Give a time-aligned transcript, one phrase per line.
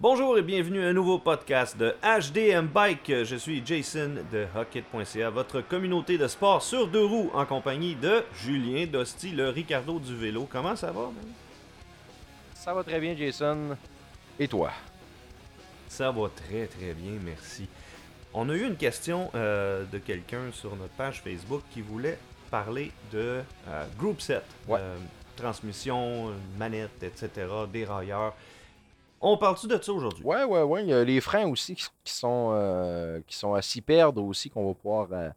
[0.00, 3.10] Bonjour et bienvenue à un nouveau podcast de HDM Bike.
[3.24, 8.22] Je suis Jason de Hockey.ca, votre communauté de sport sur deux roues en compagnie de
[8.40, 10.46] Julien Dosti, le Ricardo du vélo.
[10.50, 11.32] Comment ça va, man?
[12.54, 13.76] Ça va très bien, Jason.
[14.38, 14.70] Et toi?
[15.88, 17.66] Ça va très très bien, merci.
[18.32, 22.18] On a eu une question euh, de quelqu'un sur notre page Facebook qui voulait
[22.52, 24.78] parler de euh, group set, Ouais.
[24.80, 24.96] euh,
[25.36, 28.34] transmission, manette, etc., dérailleur.
[29.20, 30.24] On parle-tu de ça aujourd'hui?
[30.24, 30.82] Ouais, ouais, ouais.
[30.84, 34.22] Il y a les freins aussi qui, qui sont, euh, qui sont à s'y perdre
[34.24, 35.30] aussi qu'on va pouvoir euh,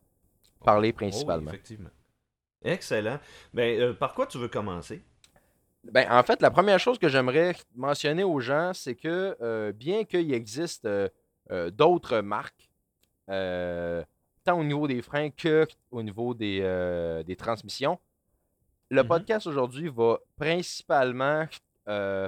[0.64, 1.50] parler Oh, principalement.
[1.52, 1.90] effectivement.
[2.64, 3.20] Excellent.
[3.54, 5.02] Ben, euh, par quoi tu veux commencer?
[5.92, 10.32] Ben, en fait, la première chose que j'aimerais mentionner aux gens, c'est que bien qu'il
[10.32, 10.88] existe
[11.72, 12.70] d'autres marques,
[13.28, 17.98] tant au niveau des freins que au niveau des, des transmissions,
[18.90, 19.08] le Mhm.
[19.08, 21.48] podcast aujourd'hui va principalement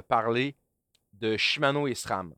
[0.08, 0.56] parler
[1.24, 2.34] de Shimano et SRAM.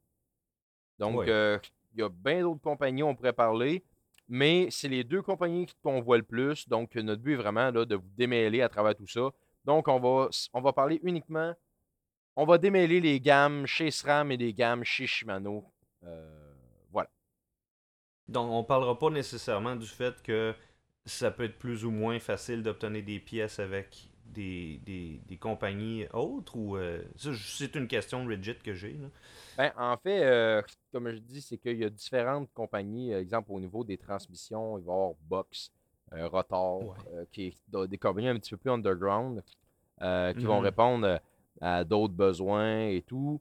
[0.99, 1.59] Donc, euh,
[1.93, 3.85] il y a bien d'autres compagnies, on pourrait parler,
[4.29, 6.69] mais c'est les deux compagnies qu'on voit le plus.
[6.69, 9.31] Donc, notre but est vraiment là, de vous démêler à travers tout ça.
[9.65, 11.55] Donc, on va, on va parler uniquement,
[12.37, 15.65] on va démêler les gammes chez SRAM et les gammes chez Shimano.
[16.05, 16.55] Euh,
[16.93, 17.11] voilà.
[18.29, 20.55] Donc, on parlera pas nécessairement du fait que
[21.05, 26.07] ça peut être plus ou moins facile d'obtenir des pièces avec des, des, des compagnies
[26.13, 28.99] autres ou euh, c'est une question legit que j'ai.
[29.57, 33.13] Ben, en fait, euh, comme je dis, c'est qu'il y a différentes compagnies.
[33.15, 35.71] euh, exemple, au niveau des transmissions, il va y avoir Box,
[36.13, 37.27] euh, Rotor, Ouais.
[37.33, 39.43] qui est des compagnies un petit peu plus underground,
[39.99, 40.65] qui vont Mhm.
[40.65, 41.21] répondre
[41.61, 43.41] à d'autres besoins et tout.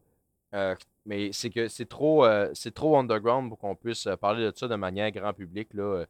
[1.05, 4.75] Mais c'est que c'est trop, c'est trop underground pour qu'on puisse parler de ça de
[4.75, 5.73] manière grand public.
[5.73, 6.05] Là.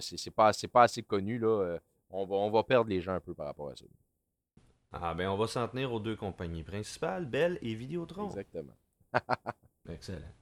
[0.00, 1.38] C'est pas, c'est pas assez connu.
[1.38, 1.78] Là.
[2.10, 3.84] On, va, on va perdre les gens un peu par rapport à ça.
[4.92, 8.26] Ah ben on va s'en tenir aux deux compagnies principales, Bell et Vidéotron.
[8.28, 8.74] Exactement.
[9.88, 10.32] Excellent.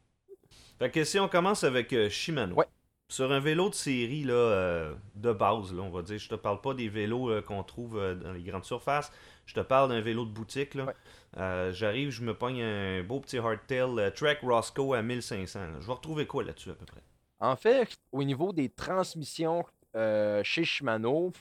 [0.79, 2.55] Fait que si on commence avec euh, Shimano.
[2.55, 2.67] Ouais.
[3.11, 6.35] Sur un vélo de série là, euh, de base, là, on va dire, je te
[6.35, 9.11] parle pas des vélos euh, qu'on trouve dans les grandes surfaces.
[9.47, 10.75] Je te parle d'un vélo de boutique.
[10.75, 11.73] Ouais.
[11.73, 15.59] J'arrive, je me pogne un beau petit hardtail Trek Roscoe à 1500.
[15.59, 15.67] là.
[15.81, 17.01] Je vais retrouver quoi là-dessus à peu près?
[17.41, 19.65] En fait, au niveau des transmissions
[19.95, 21.33] chez Shimano,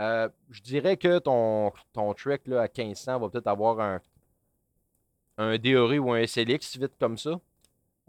[0.00, 4.00] euh, je dirais que ton, ton Trek là, à 1500 va peut-être avoir un,
[5.38, 7.38] un DORI ou un SLX vite comme ça.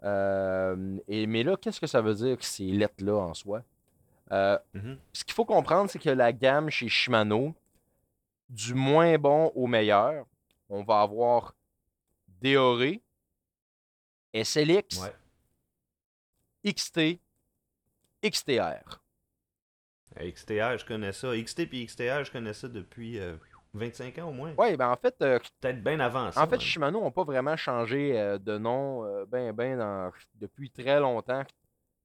[0.02, 3.62] Euh, et, mais là, qu'est-ce que ça veut dire que ces lettres-là en soi?
[4.32, 4.98] Euh, Mhm.
[5.12, 7.54] ce qu'il faut comprendre, c'est que la gamme chez Shimano,
[8.48, 10.24] du moins bon au meilleur,
[10.70, 11.54] on va avoir
[12.42, 13.02] DORI,
[14.32, 16.72] SLX, Ouais.
[16.72, 17.20] XT,
[18.24, 19.01] XTR.
[20.20, 21.28] Euh, XTR, je connais ça.
[21.36, 23.36] XT puis XTR, je connais ça depuis euh,
[23.74, 24.54] 25 ans au moins.
[24.58, 26.40] Oui, ben en fait, euh, Peut-être bien avant ça.
[26.42, 26.60] en fait, même.
[26.60, 31.42] Shimano n'a pas vraiment changé euh, de nom euh, ben, ben dans- depuis très longtemps.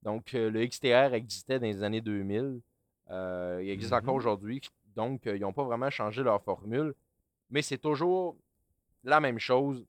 [0.04, 2.62] Donc, euh, le XTR existait dans les années 2000.
[3.10, 4.62] Euh, il existe encore aujourd'hui.
[4.96, 6.94] Donc, euh, ils n'ont pas vraiment changé leur formule.
[7.50, 8.38] Mais c'est toujours
[9.04, 9.86] la même chose.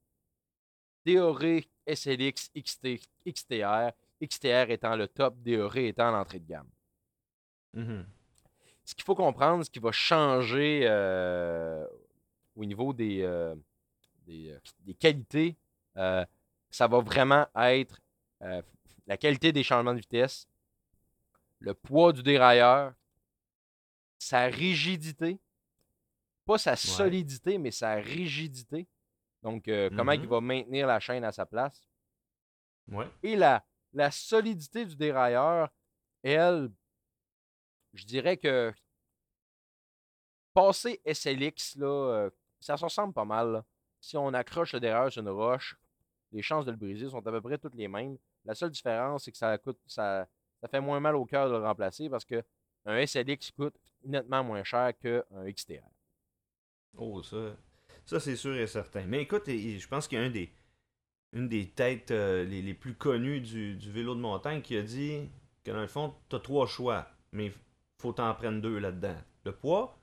[1.07, 3.93] DORE, SLX, XT, XTR.
[4.23, 6.69] XTR étant le top, DORE étant l'entrée de gamme.
[7.75, 8.07] Mhm.
[8.85, 11.87] ce qu'il faut comprendre, ce qui va changer euh,
[12.57, 13.55] au niveau des, euh,
[14.27, 15.57] des, euh, des qualités,
[15.95, 18.01] ça va vraiment être
[19.07, 20.47] la qualité des changements de vitesse,
[21.61, 22.93] le poids du dérailleur,
[24.19, 25.39] sa rigidité,
[26.45, 28.87] pas sa solidité, mais sa rigidité.
[29.43, 30.21] Donc, euh, comment Mhm.
[30.23, 31.83] il va maintenir la chaîne à sa place.
[32.91, 33.07] Ouais.
[33.23, 35.69] Et la, la solidité du dérailleur,
[36.23, 36.71] elle,
[37.95, 38.73] je dirais que
[40.55, 43.63] passer SLX, là, euh, ça se ressemble pas mal.
[44.01, 45.77] Si on accroche le dérailleur sur une roche,
[46.33, 48.19] les chances de le briser sont à peu près toutes les mêmes.
[48.45, 50.27] La seule différence, c'est que ça coûte ça,
[50.61, 52.43] ça fait moins mal au cœur de le remplacer parce que
[52.85, 55.23] un SLX coûte nettement moins cher qu'un
[55.53, 55.85] XTR.
[56.97, 57.57] Oh, ça,
[58.05, 59.05] ça c'est sûr et certain.
[59.05, 60.53] Mais écoute, je pense qu'il y a un des,
[61.33, 64.83] une des têtes euh, les, les plus connues du, du vélo de montagne qui a
[64.83, 65.29] dit
[65.65, 67.53] que dans le fond, tu as trois choix, mais
[68.01, 69.17] faut t'en prendre deux là-dedans.
[69.45, 69.99] Le poids,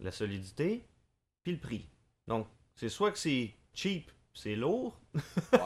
[0.00, 0.84] la solidité,
[1.42, 1.88] puis le prix.
[2.26, 4.98] Donc, c'est soit que c'est cheap, c'est lourd,
[5.52, 5.58] Ouais.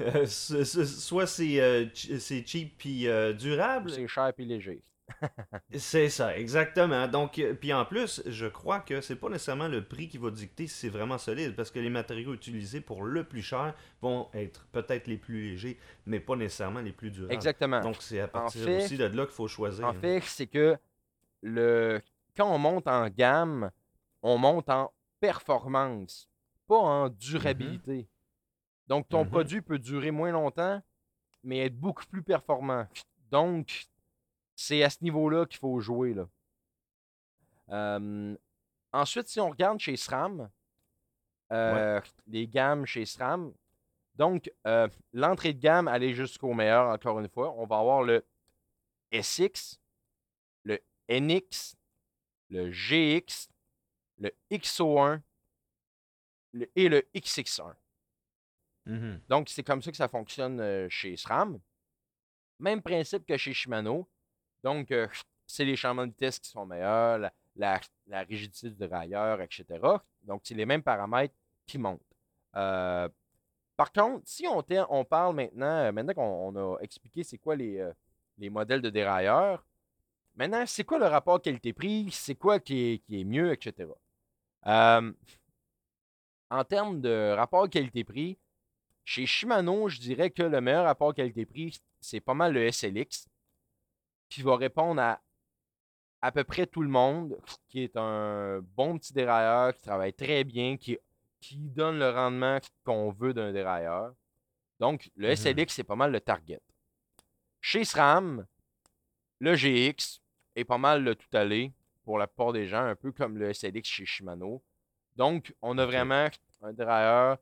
[0.00, 4.82] euh, soit c'est euh, cheap puis euh, durable, c'est cher et léger.
[5.76, 7.08] c'est ça, exactement.
[7.08, 10.30] Donc, euh, puis en plus, je crois que c'est pas nécessairement le prix qui va
[10.30, 14.28] dicter si c'est vraiment solide, parce que les matériaux utilisés pour le plus cher vont
[14.34, 17.34] être peut-être les plus légers, mais pas nécessairement les plus durables.
[17.34, 17.80] Exactement.
[17.80, 19.84] Donc, c'est à partir fait- aussi de là qu'il faut choisir.
[19.86, 20.76] En fait, c'est que
[21.42, 22.00] le
[22.36, 23.70] quand on monte en gamme,
[24.22, 26.28] on monte en performance,
[26.66, 28.08] pas en durabilité.
[28.86, 29.30] Donc, ton Mhm.
[29.30, 30.80] produit peut durer moins longtemps,
[31.42, 32.86] mais être beaucoup plus performant.
[33.30, 33.86] Donc,
[34.54, 36.14] c'est à ce niveau-là qu'il faut jouer.
[36.14, 36.28] Là.
[37.70, 38.36] Euh,
[38.92, 40.50] ensuite, si on regarde chez SRAM,
[41.52, 43.52] euh, les gammes chez SRAM,
[44.14, 48.24] donc euh, l'entrée de gamme, aller jusqu'au meilleur, encore une fois, on va avoir le
[49.12, 49.79] SX,
[51.10, 51.74] NX,
[52.48, 53.48] le GX,
[54.18, 55.20] le XO1
[56.52, 57.74] le- et le XX1.
[58.86, 59.20] Mhm.
[59.28, 61.58] Donc, c'est comme ça que ça fonctionne chez SRAM.
[62.58, 64.08] Même principe que chez Shimano.
[64.62, 65.06] Donc, euh,
[65.46, 69.64] c'est les changements de vitesse qui sont meilleurs, la, la- la rigidité du dérailleur, etc.
[70.22, 71.34] Donc, c'est les mêmes paramètres
[71.66, 72.02] qui montent.
[72.56, 73.08] Euh,
[73.76, 77.92] par contre, si on, parle maintenant, maintenant qu'on on a expliqué c'est quoi les, euh,
[78.38, 79.64] les modèles de dérailleurs,
[80.40, 83.90] maintenant, c'est quoi le rapport qualité-prix, c'est quoi qui est, qui est mieux, etc.
[84.66, 85.12] Euh,
[86.50, 88.38] en termes de rapport qualité-prix,
[89.04, 93.28] chez Shimano, je dirais que le meilleur rapport qualité-prix, c'est pas mal le SLX,
[94.30, 95.20] qui va répondre à
[96.22, 97.38] à peu près tout le monde,
[97.68, 100.98] qui est un bon petit dérailleur, qui travaille très bien, qui,
[101.40, 104.12] qui donne le rendement qu'on veut d'un dérailleur.
[104.78, 105.36] Donc, le Mhm.
[105.36, 106.60] SLX, c'est pas mal le target.
[107.62, 108.46] Chez SRAM,
[109.38, 110.19] le GX
[110.56, 111.72] est pas mal le tout aller
[112.04, 114.62] pour la plupart des gens, un peu comme le SLX chez Shimano.
[115.16, 116.28] Donc, on a vraiment
[116.62, 117.38] un dérailleur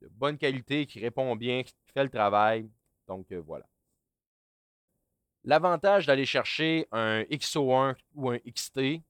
[0.00, 2.68] de bonne qualité qui répond bien, qui fait le travail.
[3.06, 3.64] Donc, euh, voilà.
[5.44, 9.02] L'avantage d'aller chercher un XO1 ou un XT,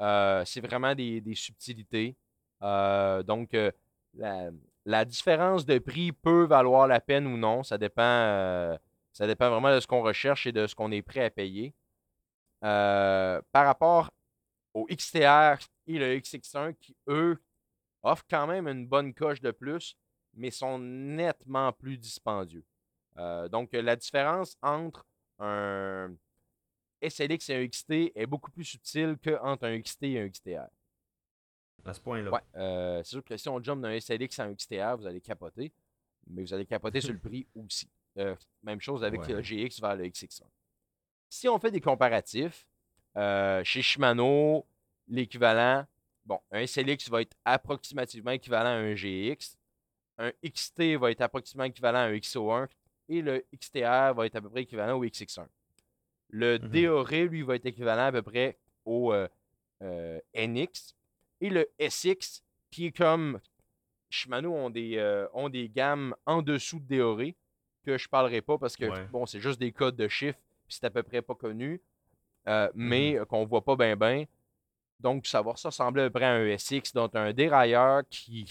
[0.00, 2.16] euh, c'est vraiment des, des subtilités.
[2.62, 3.56] Euh, donc,
[4.14, 4.50] la,
[4.84, 7.62] la différence de prix peut valoir la peine ou non.
[7.62, 8.76] Ça dépend,
[9.12, 11.74] ça dépend vraiment de ce qu'on recherche et de ce qu'on est prêt à payer.
[12.64, 14.10] Euh, par rapport
[14.74, 17.40] au XTR et le XX1 qui, eux,
[18.02, 19.96] offrent quand même une bonne coche de plus,
[20.34, 22.64] mais sont nettement plus dispendieux.
[23.16, 25.06] Euh, donc, la différence entre
[25.38, 26.14] un
[27.00, 30.66] SLX et un XT est beaucoup plus subtile qu'entre un XT et un XTR.
[31.84, 32.30] À ce point-là.
[32.30, 35.20] Ouais, euh, c'est sûr que si on jump d'un SLX à un XTR, vous allez
[35.20, 35.72] capoter,
[36.26, 37.88] mais vous allez capoter sur le prix aussi.
[38.18, 38.34] Euh,
[38.64, 39.32] même chose avec Ouais.
[39.32, 40.42] le GX vers le XX1.
[41.28, 42.66] Si on fait des comparatifs,
[43.16, 44.66] euh, chez Shimano,
[45.08, 45.86] l'équivalent,
[46.24, 49.56] bon, un SLX va être approximativement équivalent à un GX,
[50.18, 52.68] un XT va être approximativement équivalent à un XO1
[53.08, 55.46] et le XTR va être à peu près équivalent au XX1.
[56.30, 56.58] Le.
[56.58, 59.28] DORé, lui, va être équivalent à peu près au euh,
[59.82, 60.94] euh, NX
[61.40, 63.40] et le SX, qui est comme
[64.10, 67.36] Shimano ont des, euh, ont des gammes en dessous de DORé
[67.84, 69.06] que je parlerai pas parce que Ouais.
[69.06, 71.80] bon, c'est juste des codes de chiffres, puis c'est à peu près pas connu,
[72.46, 74.24] euh, mais euh, qu'on voit pas bien bien.
[75.00, 78.50] Donc, ça va ressembler à peu près à un SX, donc un dérailleur qui,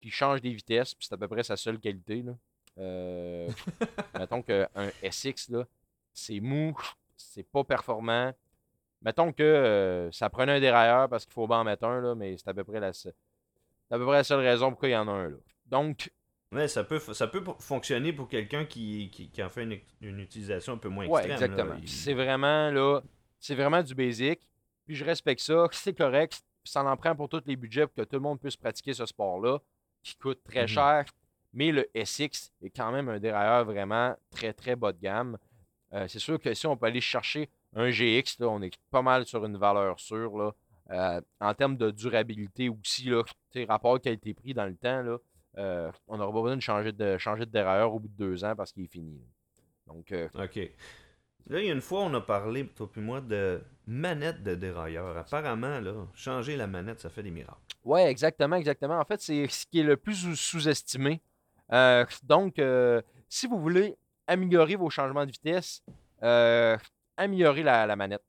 [0.00, 2.22] qui change des vitesses, puis c'est à peu près sa seule qualité.
[2.22, 2.32] Là.
[2.78, 3.50] Euh,
[4.18, 4.68] mettons qu'un
[5.10, 5.50] SX,
[6.12, 6.76] c'est mou,
[7.16, 8.32] c'est pas performant.
[9.02, 12.14] Mettons que euh, ça prenait un dérailleur parce qu'il faut bien en mettre un, là,
[12.14, 13.14] mais c'est à peu près la seule.
[13.88, 15.28] C'est à peu près la seule raison pourquoi il y en a un.
[15.28, 15.36] Là.
[15.66, 16.10] Donc,
[16.54, 20.20] Ouais, ça peut, ça peut fonctionner pour quelqu'un qui, qui, qui en fait une, une
[20.20, 21.32] utilisation un peu moins ouais, extrême.
[21.52, 21.78] exactement.
[21.82, 23.00] Il- C'est vraiment là,
[23.40, 24.40] c'est vraiment du basic.
[24.86, 26.42] Puis je respecte ça, c'est correct.
[26.64, 29.04] Ça en prend pour tous les budgets pour que tout le monde puisse pratiquer ce
[29.06, 29.58] sport-là,
[30.02, 30.68] qui coûte très Mhm.
[30.68, 31.04] cher.
[31.52, 35.38] Mais le SX est quand même un dérailleur vraiment très, très bas de gamme.
[35.92, 39.02] Euh, c'est sûr que si on peut aller chercher un GX, là, on est pas
[39.02, 40.36] mal sur une valeur sûre.
[40.36, 40.52] Là.
[40.90, 43.22] Euh, en termes de durabilité aussi, là,
[43.68, 45.18] rapport qualité-prix dans le temps, là,
[45.58, 48.44] euh, on n'aura pas besoin de changer de, changer de dérailleur au bout de deux
[48.44, 49.20] ans parce qu'il est fini.
[49.86, 50.58] Donc, euh, Ok.
[51.46, 54.54] Là, il y a une fois, on a parlé, toi puis moi, de manette de
[54.54, 55.16] dérailleur.
[55.18, 57.58] Apparemment, là, changer la manette, ça fait des miracles.
[57.84, 58.98] Ouais, exactement, exactement.
[58.98, 61.20] En fait, c'est ce qui est le plus sous- sous-estimé.
[61.70, 62.54] Euh, donc,
[63.28, 63.94] si vous voulez
[64.26, 65.82] améliorer vos changements de vitesse,
[67.16, 68.24] améliorer la, la manette.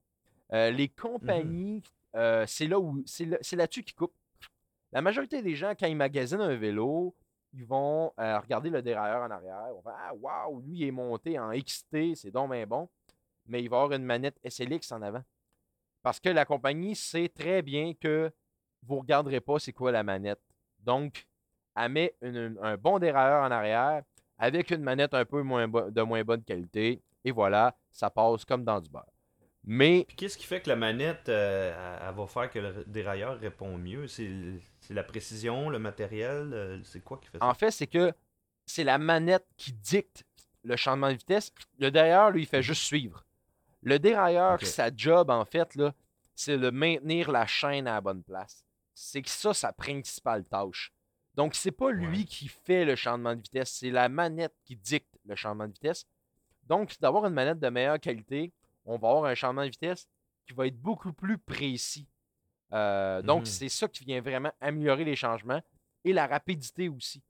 [0.51, 1.81] Les compagnies,
[2.15, 4.13] euh, c'est là où c'est là-dessus qu'ils coupent.
[4.95, 7.13] La majorité des gens, quand ils magasinent un vélo,
[7.51, 9.73] ils vont euh, regarder le dérailleur en arrière.
[9.73, 12.87] Vont faire Ah, waouh, lui, il est monté en XT, c'est donc bien bon.
[13.45, 15.21] Mais il va avoir une manette SLX en avant.
[16.01, 18.31] Parce que la compagnie sait très bien que
[18.83, 20.39] vous ne regarderez pas c'est quoi la manette.
[20.79, 21.27] Donc,
[21.75, 24.01] elle met un bon dérailleur en arrière
[24.37, 27.01] avec une manette un peu moins de moins bonne qualité.
[27.25, 29.11] Et voilà, ça passe comme dans du beurre.
[29.65, 34.07] Mais qu'est-ce qui fait que la manette, euh, va faire que le dérailleur répond mieux?
[34.87, 37.45] C'est la précision, le matériel euh, C'est quoi qui fait ça?
[37.45, 38.13] En fait, c'est que
[38.65, 40.25] c'est la manette qui dicte
[40.63, 41.51] le changement de vitesse.
[41.79, 43.25] Le dérailleur, lui, il fait juste suivre.
[43.81, 45.93] Le dérailleur, sa job, en fait, là,
[46.35, 48.65] c'est de maintenir la chaîne à la bonne place.
[48.93, 50.91] C'est que ça, sa principale tâche.
[51.35, 52.23] Donc, c'est pas lui Ouais.
[52.25, 56.05] qui fait le changement de vitesse, c'est la manette qui dicte le changement de vitesse.
[56.63, 58.51] Donc, d'avoir une manette de meilleure qualité,
[58.85, 60.07] on va avoir un changement de vitesse
[60.47, 62.07] qui va être beaucoup plus précis.
[62.75, 63.45] Euh, donc, Mhm.
[63.45, 65.61] c'est ça qui vient vraiment améliorer les changements
[66.03, 67.21] et la rapidité aussi.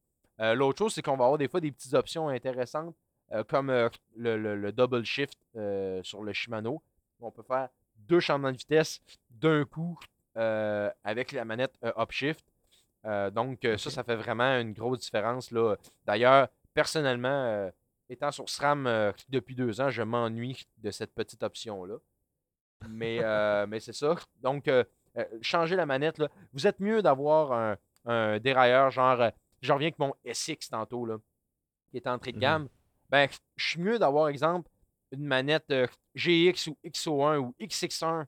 [0.42, 2.96] Euh, L'autre chose, c'est qu'on va avoir des fois des petites options intéressantes,
[3.32, 5.38] euh, comme le, le- le double shift
[6.04, 6.82] sur le Shimano.
[7.22, 9.00] On peut faire deux changements de vitesse
[9.30, 9.98] d'un coup
[10.36, 12.44] avec la manette upshift.
[13.34, 15.52] Donc, ça, ça fait vraiment une grosse différence.
[15.52, 15.75] là.
[16.06, 17.72] D'ailleurs, personnellement,
[18.10, 21.96] étant sur SRAM euh, depuis deux ans, je m'ennuie de cette petite option-là.
[22.90, 24.16] Mais, euh, mais c'est ça.
[24.42, 24.84] Donc, euh,
[25.18, 26.30] euh, changer la manette, là.
[26.54, 29.30] vous êtes mieux d'avoir un, un dérailleur, genre, euh,
[29.62, 31.18] je reviens avec mon SX tantôt, là,
[31.90, 32.42] qui est entrée de Mhm.
[32.42, 32.70] gamme.
[33.10, 34.70] Ben, je suis mieux d'avoir, exemple,
[35.12, 38.26] une manette euh, GX ou XO1 ou XX1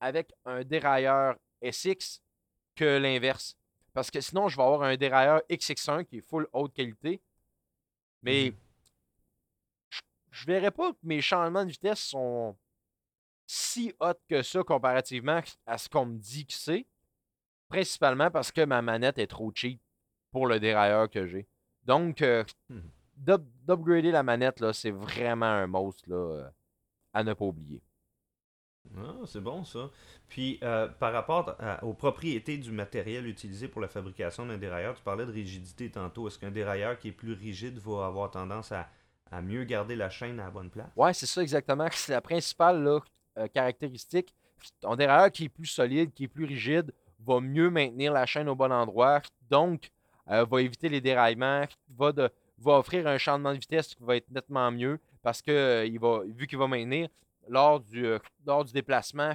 [0.00, 2.20] avec un dérailleur SX
[2.74, 3.56] que l'inverse.
[3.94, 7.20] Parce que sinon, je vais avoir un dérailleur XX1 qui est full haute qualité.
[8.22, 8.56] Mais Mhm.
[9.90, 12.56] je, je verrais pas que mes changements de vitesse sont
[13.46, 16.86] si hot que ça comparativement à ce qu'on me dit que c'est.
[17.68, 19.80] Principalement parce que ma manette est trop cheap
[20.30, 21.48] pour le dérailleur que j'ai.
[21.84, 22.44] Donc, euh,
[23.16, 26.50] d'up- d'upgrader la manette, là, c'est vraiment un must là, euh,
[27.12, 27.82] à ne pas oublier.
[28.96, 29.90] Ah, c'est bon ça.
[30.28, 34.94] Puis euh, par rapport à- aux propriétés du matériel utilisé pour la fabrication d'un dérailleur,
[34.94, 36.28] tu parlais de rigidité tantôt.
[36.28, 38.88] Est-ce qu'un dérailleur qui est plus rigide va avoir tendance à,
[39.32, 40.90] à mieux garder la chaîne à la bonne place?
[40.94, 41.88] Ouais, c'est ça exactement.
[41.92, 43.00] C'est la principale là,
[43.38, 44.34] euh, caractéristique.
[44.80, 48.48] Ton dérailleur qui est plus solide, qui est plus rigide, va mieux maintenir la chaîne
[48.48, 49.20] au bon endroit.
[49.50, 49.90] Donc,
[50.30, 51.64] euh, va éviter les déraillements,
[51.96, 52.12] va,
[52.64, 56.22] offrir un changement de vitesse qui va être nettement mieux parce que euh, il va,
[56.24, 57.08] vu qu'il va maintenir
[57.48, 58.06] lors du,
[58.46, 59.34] lors du déplacement,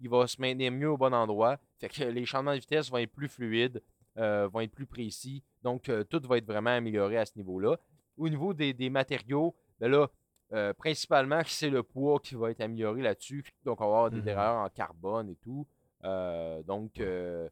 [0.00, 1.58] il va se maintenir mieux au bon endroit.
[1.78, 3.82] Fait que les changements de vitesse vont être plus fluides,
[4.16, 5.42] vont être plus précis.
[5.62, 7.76] Donc, tout va être vraiment amélioré à ce niveau-là.
[8.16, 10.08] Au niveau des, des matériaux, ben là,
[10.52, 13.44] euh, principalement, c'est le poids qui va être amélioré là-dessus.
[13.64, 14.22] Donc, on va avoir des Mhm.
[14.24, 15.66] dérailleurs en carbone et tout.
[16.04, 17.48] Euh, donc, euh,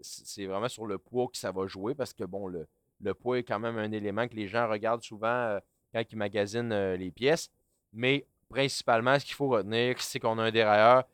[0.00, 2.66] c'est vraiment sur le poids que ça va jouer parce que, bon, le,
[3.00, 5.58] le poids est quand même un élément que les gens regardent souvent
[5.92, 7.50] quand ils magasinent les pièces.
[7.92, 11.04] Mais principalement, ce qu'il faut retenir, c'est qu'on a un dérailleur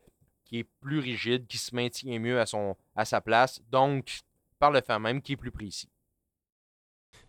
[0.45, 3.61] qui est plus rigide, qui se maintient mieux à, son, à sa place.
[3.71, 4.21] Donc,
[4.59, 5.89] par le fait même, qui est plus précis.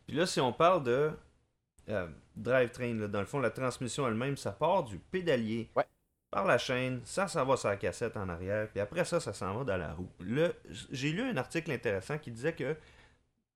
[0.07, 1.11] Puis là, si on parle de
[1.89, 5.85] euh, drivetrain, là, dans le fond, la transmission elle-même, ça part du pédalier Ouais.
[6.31, 9.33] par la chaîne, ça, ça va sur la cassette en arrière, puis après ça, ça
[9.33, 10.09] s'en va dans la roue.
[10.91, 12.75] J'ai lu un article intéressant qui disait que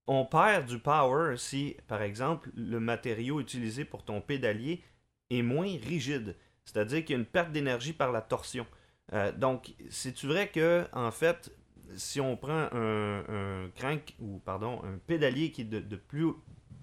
[0.07, 4.83] on perd du power si, par exemple, le matériau utilisé pour ton pédalier
[5.29, 6.36] est moins rigide.
[6.65, 8.65] C'est-à-dire qu'il y a une perte d'énergie par la torsion.
[9.13, 11.51] Euh, donc, c'est-tu vrai que, en fait,
[11.95, 16.31] si on prend un, un crank, ou pardon, un pédalier qui est de, de plus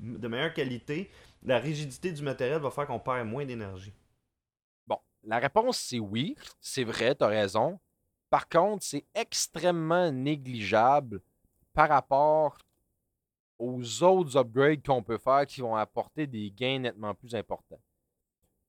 [0.00, 1.10] de meilleure qualité,
[1.46, 3.94] la rigidité du matériel va faire qu'on perd moins d'énergie.
[4.86, 6.36] Bon, la réponse, c'est oui.
[6.60, 7.78] C'est vrai, tu as raison.
[8.28, 11.20] Par contre, c'est extrêmement négligeable
[11.72, 12.58] par rapport
[13.58, 17.80] aux autres upgrades qu'on peut faire qui vont apporter des gains nettement plus importants.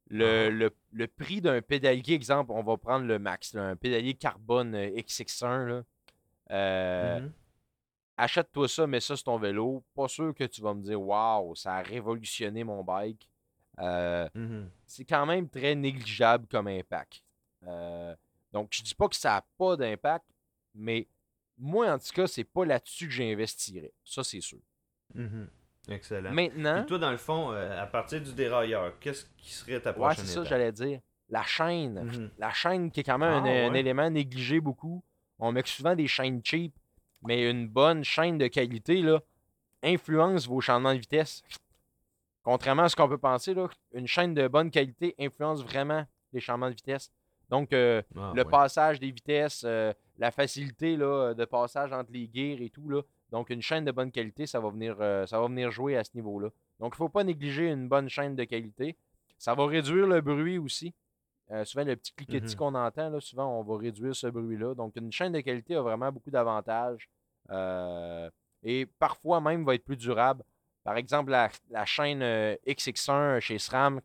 [0.09, 0.49] Le, Ah.
[0.49, 4.73] le- le prix d'un pédalier, exemple, on va prendre le max, là, un pédalier carbone
[4.75, 5.83] euh, XX1, là,
[6.51, 7.31] euh, Mhm.
[8.17, 9.83] Achète-toi ça, mets ça sur ton vélo.
[9.95, 13.29] Pas sûr que tu vas me dire, waouh, ça a révolutionné mon bike.
[13.79, 14.69] Euh, Mhm.
[14.87, 17.21] c'est quand même très négligeable comme impact.
[17.67, 18.15] Euh,
[18.51, 20.25] donc, je dis pas que ça n'a pas d'impact,
[20.73, 21.07] mais
[21.57, 23.93] moi, en tout cas, c'est pas là-dessus que j'investirais.
[24.03, 24.59] Ça, c'est sûr.
[25.13, 25.47] Mhm.
[25.89, 26.31] Excellent.
[26.31, 29.95] Maintenant, toi, dans le fond, euh, à partir du dérailleur, qu'est-ce qui serait ta ouais,
[29.95, 30.99] prochaine c'est ça, j'allais dire.
[31.29, 32.03] La chaîne.
[32.03, 32.29] Mhm.
[32.37, 33.79] La chaîne qui est quand même un, Ah, un ouais.
[33.79, 35.03] élément négligé beaucoup.
[35.39, 36.73] On met souvent des chaînes cheap,
[37.23, 39.21] mais une bonne chaîne de qualité là,
[39.83, 41.43] influence vos changements de vitesse.
[42.43, 46.39] Contrairement à ce qu'on peut penser, là, une chaîne de bonne qualité influence vraiment les
[46.39, 47.11] changements de vitesse.
[47.49, 48.49] Donc, euh, Ah, le ouais.
[48.49, 52.89] passage des vitesses, euh, la facilité là, de passage entre les gears et tout.
[52.89, 53.01] Là.
[53.31, 56.03] Donc, une chaîne de bonne qualité, ça va venir, euh, ça va venir jouer à
[56.03, 56.49] ce niveau-là.
[56.79, 58.95] Donc, il ne faut pas négliger une bonne chaîne de qualité.
[59.37, 60.93] Ça va réduire le bruit aussi.
[61.51, 62.57] Euh, souvent, le petit cliquetis Mhm.
[62.57, 64.75] qu'on entend, là, souvent, on va réduire ce bruit-là.
[64.75, 67.09] Donc, une chaîne de qualité a vraiment beaucoup d'avantages.
[67.49, 68.29] euh,
[68.63, 70.43] et parfois même va être plus durable.
[70.83, 74.01] Par exemple, la, la chaîne euh, XX1 chez SRAM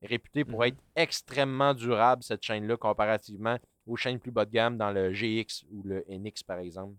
[0.00, 0.66] est réputée pour Mhm.
[0.66, 5.64] être extrêmement durable, cette chaîne-là, comparativement aux chaînes plus bas de gamme dans le GX
[5.70, 6.94] ou le NX, par exemple.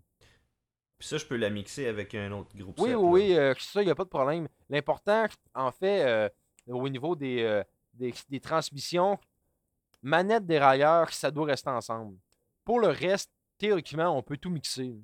[0.98, 3.52] Puis ça, je peux la mixer avec un autre groupe Oui, set, oui, oui, euh,
[3.58, 4.48] ça, il n'y a pas de problème.
[4.70, 6.32] L'important, en fait,
[6.68, 7.62] au niveau des,
[7.92, 9.18] des, des transmissions,
[10.04, 12.16] manette dérailleur, ça doit rester ensemble.
[12.64, 14.94] Pour le reste, théoriquement, on peut tout mixer.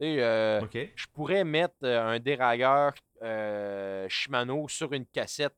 [0.00, 0.60] Et, euh,
[0.94, 2.92] je pourrais mettre euh, un dérailleur
[3.22, 5.56] euh, Shimano sur une cassette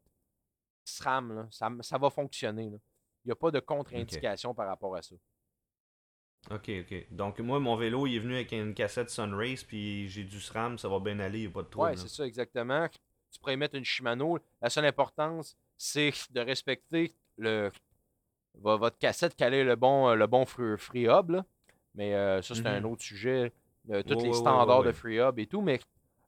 [0.84, 1.34] SRAM.
[1.34, 1.48] là.
[1.50, 2.70] Ça, ça va fonctionner.
[2.70, 2.76] là.
[3.24, 5.16] Il n'y a pas de contre-indication par rapport à ça.
[6.52, 7.06] OK, OK.
[7.10, 10.78] Donc, moi, mon vélo, il est venu avec une cassette Sunrace, puis j'ai du SRAM,
[10.78, 11.90] ça va bien aller, il n'y a pas de trouble.
[11.90, 11.96] Là.
[11.96, 12.88] c'est ça, exactement.
[13.30, 14.38] Tu pourrais mettre une Shimano.
[14.62, 17.72] La seule importance, c'est de respecter le,
[18.60, 21.30] vo- votre cassette, quel est le bon, euh, le bon free, free hub.
[21.30, 21.44] là.
[21.94, 22.86] Mais euh, ça, c'est un Mhm.
[22.92, 23.52] autre sujet.
[23.90, 25.62] euh, tous Ouais, les ouais, standards ouais, de free hub et tout.
[25.62, 25.80] Mais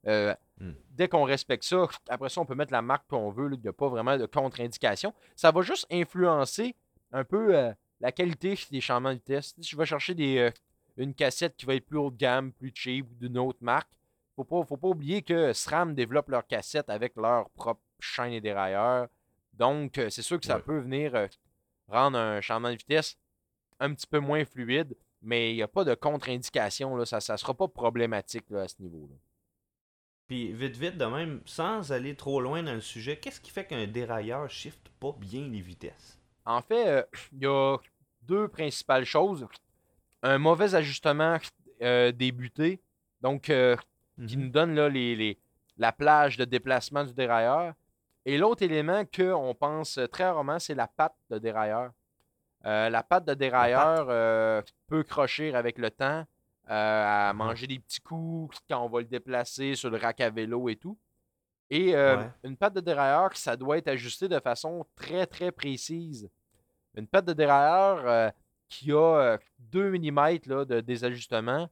[0.06, 0.70] euh, Mm.
[0.92, 3.48] dès qu'on respecte ça, après ça, on peut mettre la marque qu'on veut.
[3.48, 3.56] là.
[3.56, 5.12] Il n'y a pas vraiment de contre-indication.
[5.36, 6.74] Ça va juste influencer
[7.12, 7.52] un peu
[8.00, 9.54] la qualité des changements de vitesse.
[9.60, 10.50] Si je vais chercher des,
[10.96, 13.90] une cassette qui va être plus haut de gamme, plus cheap d'une autre marque,
[14.36, 18.40] faut pas, faut pas oublier que SRAM développe leurs cassettes avec leur propre chaîne et
[18.40, 19.08] dérailleur.
[19.52, 21.28] Donc, c'est sûr que ça peut venir
[21.90, 23.16] rendre un changement de vitesse
[23.78, 27.04] un petit peu moins fluide, mais il n'y a pas de contre-indication.
[27.04, 29.14] Ça ne sera pas problématique là, à ce niveau-là.
[30.28, 33.66] Puis, vite, vite, de même, sans aller trop loin dans le sujet, qu'est-ce qui fait
[33.66, 36.18] qu'un dérailleur shift pas bien les vitesses?
[36.44, 37.76] En fait, euh, il y a
[38.22, 39.46] deux principales choses.
[40.22, 41.38] Un mauvais ajustement
[41.82, 42.80] euh, débuté,
[43.22, 43.76] donc euh,
[44.28, 44.42] qui Mhm.
[44.44, 45.38] nous donne là, les, les-
[45.78, 47.72] la plage de déplacement du dérailleur.
[48.30, 51.90] Et l'autre élément qu'on pense très rarement, c'est la patte de dérailleur.
[52.64, 56.24] Euh, la patte de dérailleur euh, peut crocher avec le temps,
[56.70, 60.30] euh, à manger des petits coups quand on va le déplacer sur le rack à
[60.30, 60.96] vélo et tout.
[61.70, 62.30] Et Ouais.
[62.44, 66.30] une patte de dérailleur, ça doit être ajusté de façon très très précise.
[66.94, 68.32] Une patte de dérailleur
[68.68, 71.68] qui a euh, 2 mm là, de désajustement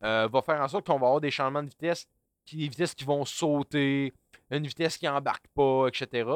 [0.00, 2.08] va faire en sorte qu'on va avoir des changements de vitesse,
[2.44, 4.12] qui, des vitesses qui vont sauter,
[4.50, 6.28] une vitesse qui embarque pas, etc.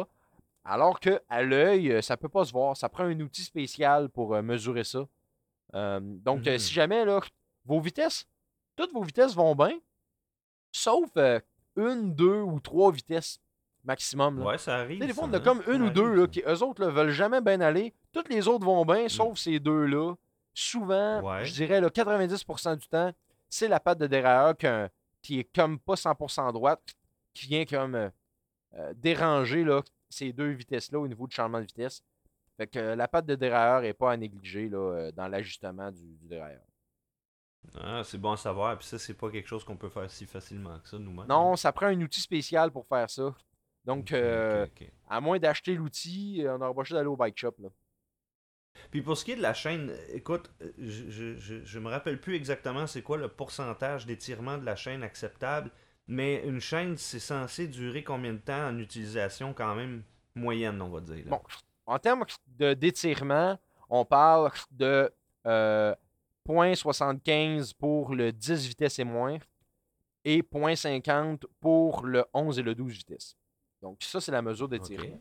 [0.64, 2.76] Alors que à l'œil, euh, ça peut pas se voir.
[2.76, 5.06] Ça prend un outil spécial pour euh, mesurer ça.
[5.75, 7.20] Euh, donc, si jamais là,
[7.64, 8.26] vos vitesses,
[8.76, 9.78] toutes vos vitesses vont bien,
[10.72, 11.10] sauf
[11.76, 13.38] une, deux ou trois vitesses
[13.84, 14.38] maximum.
[14.40, 14.46] là.
[14.46, 15.00] Ouais, ça arrive.
[15.04, 17.10] Des fois, on a comme une ou arrive, deux, là, qui eux autres là, veulent
[17.10, 17.94] jamais bien aller.
[18.12, 19.09] Toutes les autres vont bien, Mm.
[19.09, 20.14] sauf ces deux-là.
[20.54, 21.44] Souvent, Ouais.
[21.44, 23.12] je dirais là, 90% du temps,
[23.48, 24.88] c'est la patte de dérailleur qu'un-
[25.26, 26.94] qui est comme pas 100% droite,
[27.34, 28.08] qui vient comme euh,
[28.74, 32.04] euh, déranger là, ces deux vitesses-là au niveau du changement de vitesse.
[32.56, 36.14] Fait que euh, la patte de dérailleur n'est pas à négliger là, dans l'ajustement du,
[36.14, 36.62] du dérailleur.
[37.80, 38.78] Ah, c'est bon à savoir.
[38.78, 41.26] Puis ça, c'est pas quelque chose qu'on peut faire si facilement que ça nous-mêmes.
[41.26, 43.34] Non, ça prend un outil spécial pour faire ça.
[43.84, 44.64] Donc, euh,
[45.08, 47.54] à moins d'acheter l'outil, on pas juste d'aller au bike shop.
[47.58, 47.68] Là.
[48.90, 52.20] Puis pour ce qui est de la chaîne, écoute, euh, je, je, je, me rappelle
[52.20, 55.70] plus exactement c'est quoi le pourcentage d'étirement de la chaîne acceptable,
[56.08, 60.02] mais une chaîne, c'est censé durer combien de temps en utilisation quand même
[60.34, 61.24] moyenne, on va dire.
[61.24, 61.30] là?
[61.30, 61.40] Bon,
[61.86, 63.58] en termes d'étirement,
[63.88, 65.12] on parle de
[65.46, 65.94] euh,
[66.48, 69.38] 0.75 pour le 10 vitesses et moins
[70.24, 73.36] et 0.50 pour le 11 et le 12 vitesses.
[73.80, 75.20] Donc, ça, c'est la mesure d'étirement.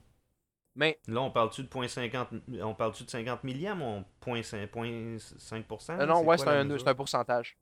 [0.75, 5.17] Mais Là, on parle-tu de 0.50 on parle-tu de 50 milliamps ou 0.5%?
[5.19, 5.91] 0.5%?
[5.99, 7.57] euh, non, ouais, c'est un, un pourcentage.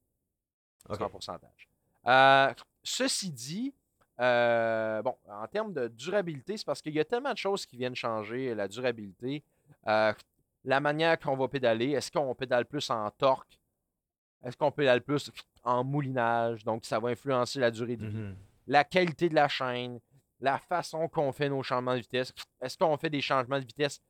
[0.89, 1.69] C'est un pourcentage.
[2.07, 3.73] Euh, ceci dit,
[4.19, 7.77] euh, bon, en termes de durabilité, c'est parce qu'il y a tellement de choses qui
[7.77, 9.43] viennent changer la durabilité.
[9.87, 10.13] Euh,
[10.65, 13.59] la manière qu'on va pédaler, est-ce qu'on pédale plus en torque?
[14.43, 15.31] Est-ce qu'on pédale plus
[15.63, 16.63] en moulinage?
[16.63, 18.17] Donc, ça va influencer la durée de vie.
[18.17, 18.35] Mhm.
[18.67, 19.99] La qualité de la chaîne,
[20.43, 22.33] la façon qu'on fait nos changements de vitesse.
[22.61, 24.01] Est-ce qu'on fait des changements de vitesse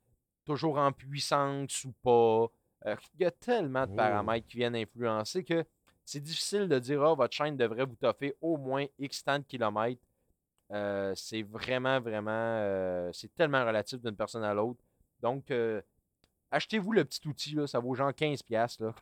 [0.45, 2.47] toujours en puissance ou pas?
[2.87, 3.95] Euh, Il y a tellement de Oh.
[3.95, 5.63] paramètres qui viennent influencer que
[6.03, 9.43] c'est difficile de dire ah, votre chaîne devrait vous toffer au moins X temps de
[9.45, 10.01] kilomètres.
[10.71, 12.31] Euh, c'est vraiment, vraiment.
[12.31, 14.83] euh, c'est tellement relatif d'une personne à l'autre.
[15.21, 15.51] Donc,
[16.51, 18.79] achetez-vous le petit outil, là, ça vaut genre 15$.
[18.81, 18.93] Là,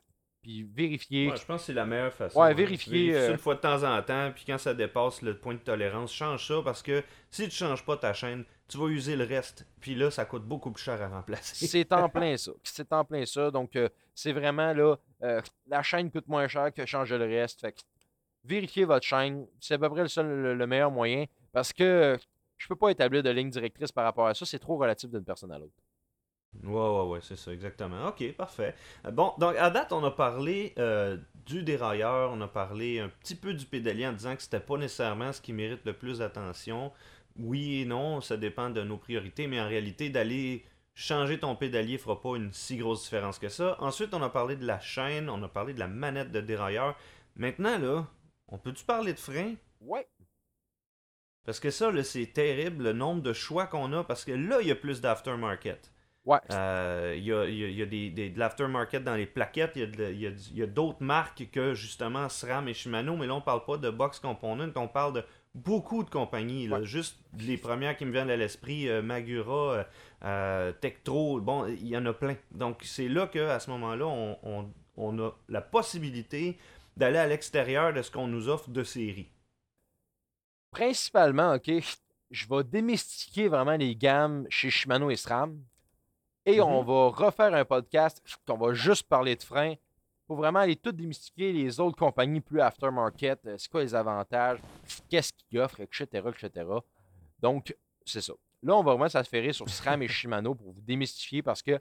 [0.41, 1.29] puis vérifiez.
[1.29, 2.39] Ouais, je pense que c'est la meilleure façon.
[2.39, 2.53] Ouais, hein.
[2.53, 5.59] vérifier, euh, une fois de temps en temps, puis quand ça dépasse le point de
[5.59, 9.25] tolérance, change ça parce que si tu changes pas ta chaîne, tu vas user le
[9.25, 9.67] reste.
[9.79, 11.67] Puis là, ça coûte beaucoup plus cher à remplacer.
[11.67, 12.51] C'est en plein ça.
[12.63, 13.51] C'est en plein ça.
[13.51, 17.61] Donc, euh, c'est vraiment là, euh, la chaîne coûte moins cher que changer le reste.
[17.61, 17.79] Fait que
[18.43, 19.45] vérifiez votre chaîne.
[19.59, 22.17] C'est à peu près le, seul, le, le meilleur moyen parce que
[22.57, 24.45] je peux pas établir de ligne directrice par rapport à ça.
[24.45, 25.73] C'est trop relatif d'une personne à l'autre.
[26.63, 28.07] Ouais, ouais, ouais, c'est ça, exactement.
[28.09, 28.75] Ok, parfait.
[29.05, 33.07] Euh, Bon, donc à date, on a parlé euh, du dérailleur, on a parlé un
[33.09, 36.19] petit peu du pédalier en disant que c'était pas nécessairement ce qui mérite le plus
[36.19, 36.91] d'attention.
[37.39, 41.97] Oui et non, ça dépend de nos priorités, mais en réalité, d'aller changer ton pédalier
[41.97, 43.77] fera pas une si grosse différence que ça.
[43.79, 46.97] Ensuite, on a parlé de la chaîne, on a parlé de la manette de dérailleur.
[47.37, 48.05] Maintenant, là,
[48.49, 49.55] on peut-tu parler de frein?
[49.79, 50.05] Ouais.
[51.45, 54.59] Parce que ça, là, c'est terrible, le nombre de choix qu'on a, parce que là,
[54.61, 55.91] il y a plus d'aftermarket.
[56.25, 56.37] Ouais.
[56.51, 59.75] Euh, Il y a, y a- y a des, des- de l'aftermarket dans les plaquettes.
[59.75, 63.15] Il y a a, d'autres marques que justement SRAM et Shimano.
[63.17, 64.71] Mais là, on parle pas de Box Component.
[64.75, 65.23] On parle de
[65.55, 66.67] beaucoup de compagnies.
[66.67, 66.79] là.
[66.79, 66.85] Ouais.
[66.85, 69.83] Juste les premières qui me viennent à l'esprit euh, Magura, euh,
[70.23, 71.41] euh, Tektro.
[71.41, 72.35] Bon, il y en a plein.
[72.51, 76.59] Donc, c'est là qu'à ce moment-là, on, on- on a la possibilité
[76.97, 79.29] d'aller à l'extérieur de ce qu'on nous offre de série.
[80.71, 81.71] Principalement, OK,
[82.29, 85.59] je vais démystiquer vraiment les gammes chez Shimano et SRAM.
[86.45, 86.63] Et Mhm.
[86.63, 89.75] on va refaire un podcast qu'on va juste parler de freins
[90.27, 93.39] pour vraiment aller tout démystiquer les autres compagnies plus aftermarket.
[93.45, 94.59] euh, C'est quoi les avantages,
[95.09, 96.65] qu'est-ce qu'ils offrent, etc., etc.
[97.39, 97.75] Donc,
[98.05, 98.33] c'est ça.
[98.63, 101.79] Là, on va vraiment s'affairer sur SRAM et Shimano pour vous démystifier parce que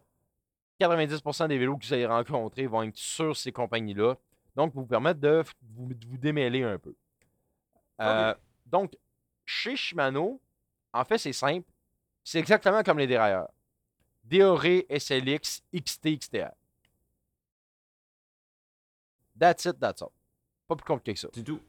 [0.80, 4.16] 90% des vélos que vous allez rencontrer vont être sur ces compagnies-là.
[4.56, 6.94] Donc, vous permettre de vous, de vous démêler un peu.
[8.00, 8.34] Euh,
[8.66, 8.96] donc,
[9.44, 10.40] chez Shimano,
[10.92, 11.66] en fait, c'est simple.
[12.24, 13.48] C'est exactement comme les dérailleurs.
[14.30, 16.52] DORE, SLX, XT, XTR.
[19.38, 20.12] That's it, that's all.
[20.68, 21.28] Pas plus compliqué que ça.
[21.32, 21.60] C'est tout.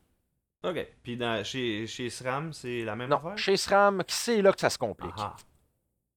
[0.63, 0.87] OK.
[1.01, 3.37] Puis dans- chez, chez SRAM, c'est la même Non, affaire?
[3.37, 5.13] chez SRAM, c'est là que ça se complique.
[5.17, 5.35] Ah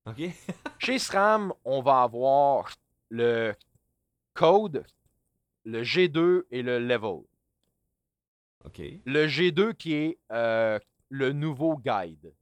[0.07, 0.11] ah.
[0.11, 0.21] OK.
[0.81, 2.71] Chez SRAM, on va avoir
[3.09, 3.55] le
[4.35, 4.85] code,
[5.65, 7.23] le G2 et le level.
[8.67, 8.83] OK.
[9.07, 10.79] Le G2 qui est euh,
[11.09, 12.35] le nouveau guide.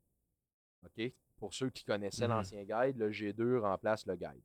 [0.84, 1.12] OK?
[1.42, 2.34] Pour ceux qui connaissaient Mhm.
[2.36, 4.40] l'ancien guide, le G2 remplace le guide.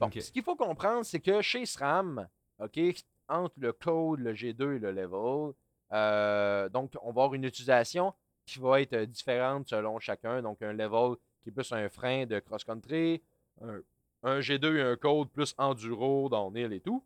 [0.00, 0.22] OK.
[0.22, 2.26] ce qu'il faut comprendre, c'est que chez SRAM,
[2.60, 2.80] OK,
[3.28, 5.52] entre le code, le G2 et le level,
[5.92, 8.14] euh, donc on va avoir une utilisation
[8.46, 10.40] qui va être euh, différente selon chacun.
[10.40, 13.22] Donc un level qui est plus un frein de cross-country,
[13.60, 13.80] un,
[14.22, 17.04] un G2 et un code plus enduro, downhill et tout.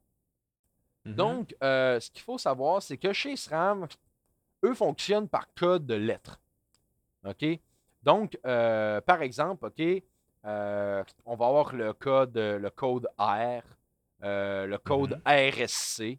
[1.07, 1.15] Mhm.
[1.15, 3.89] Donc, euh, ce qu'il faut savoir, c'est que chez SRAM,
[4.65, 6.39] eux fonctionnent par code de lettres.
[7.25, 7.45] OK?
[8.03, 9.81] Donc, euh, par exemple, OK,
[10.45, 13.63] euh, on va avoir le code, le code R,
[14.25, 16.19] euh, le code RSC.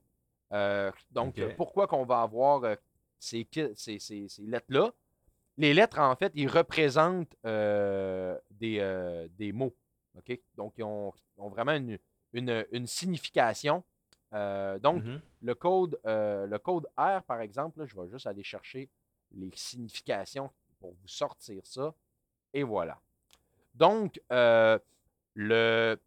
[0.54, 2.76] Euh, donc, pourquoi qu'on va avoir
[3.20, 4.92] ces, ki- ces- ces- ces lettres-là?
[5.58, 9.76] Les lettres, en fait, ils représentent des, des mots.
[10.18, 10.40] OK?
[10.56, 11.98] Donc, ils ont, ont vraiment une,
[12.34, 13.84] une- une signification.
[14.32, 15.22] Donc, Mhm.
[15.42, 18.90] le code, le code R, par exemple, là, je vais juste aller chercher
[19.36, 20.50] les significations
[20.84, 21.94] pour vous sortir ça.
[22.54, 23.00] Et voilà.
[23.74, 24.78] Donc, euh,
[25.34, 25.98] le,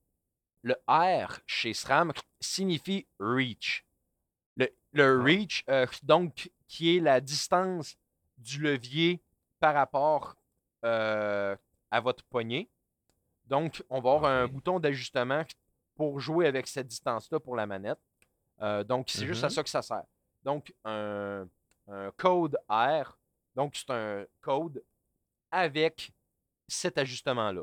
[0.62, 3.86] le R chez SRAM signifie reach.
[4.58, 5.24] Le, le Ah.
[5.24, 7.96] reach, euh, donc, qui est la distance
[8.36, 9.22] du levier
[9.60, 10.36] par rapport
[10.84, 11.56] euh,
[11.90, 12.68] à votre poignet.
[13.46, 15.42] Donc, on va avoir un bouton d'ajustement
[15.94, 17.98] pour jouer avec cette distance-là pour la manette.
[18.60, 19.52] Euh, donc, c'est juste à Mhm.
[19.54, 20.04] ça que ça sert.
[20.44, 21.48] Donc, un,
[21.88, 23.16] un code R,
[23.56, 24.84] donc c'est un code
[25.50, 26.12] avec
[26.68, 27.62] cet ajustement-là.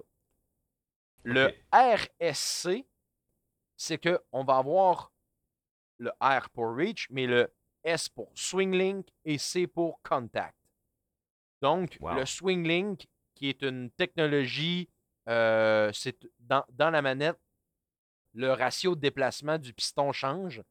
[1.23, 1.53] Le.
[1.71, 2.85] RSC,
[3.77, 5.11] c'est qu'on va avoir
[5.99, 7.53] le R pour reach, mais le
[7.83, 10.57] S pour swing link et C pour contact.
[11.61, 12.15] Donc, Wow.
[12.15, 14.89] le swing link, qui est une technologie,
[15.29, 17.39] euh, c'est dans, dans la manette,
[18.33, 20.61] le ratio de déplacement du piston change.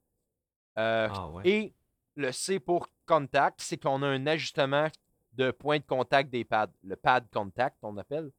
[0.78, 1.48] Euh, Ah ouais.
[1.48, 1.74] et
[2.16, 4.88] le C pour contact, c'est qu'on a un ajustement
[5.34, 8.30] de point de contact des pads, le pad contact, on appelle.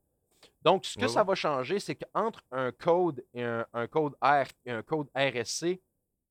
[0.61, 1.27] Donc, ce que Ouais, ça ouais.
[1.27, 5.81] va changer, c'est qu'entre un code et un, un code R et un code RSC,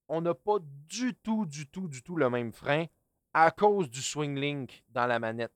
[0.08, 2.86] on n'a pas du tout, du tout, du tout le même frein
[3.34, 5.52] à cause du swing link dans la manette.